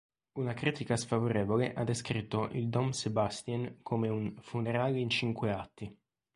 [0.39, 5.95] Una critica sfavorevole ha descritto il "Dom Sébastien" come "un funerale in cinque atti".